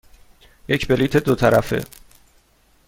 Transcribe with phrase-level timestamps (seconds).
[0.67, 1.83] یک بلیط دو طرفه.